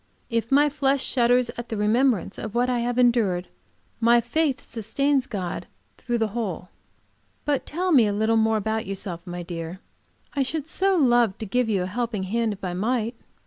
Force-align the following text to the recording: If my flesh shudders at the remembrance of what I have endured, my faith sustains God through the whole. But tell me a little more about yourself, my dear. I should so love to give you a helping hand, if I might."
If 0.31 0.51
my 0.51 0.67
flesh 0.67 1.05
shudders 1.05 1.51
at 1.59 1.69
the 1.69 1.77
remembrance 1.77 2.39
of 2.39 2.55
what 2.55 2.71
I 2.71 2.79
have 2.79 2.97
endured, 2.97 3.47
my 3.99 4.19
faith 4.19 4.59
sustains 4.59 5.27
God 5.27 5.67
through 5.99 6.17
the 6.17 6.29
whole. 6.29 6.69
But 7.45 7.67
tell 7.67 7.91
me 7.91 8.07
a 8.07 8.11
little 8.11 8.35
more 8.35 8.57
about 8.57 8.87
yourself, 8.87 9.21
my 9.27 9.43
dear. 9.43 9.79
I 10.33 10.41
should 10.41 10.67
so 10.67 10.95
love 10.97 11.37
to 11.37 11.45
give 11.45 11.69
you 11.69 11.83
a 11.83 11.85
helping 11.85 12.23
hand, 12.23 12.51
if 12.51 12.63
I 12.63 12.73
might." 12.73 13.13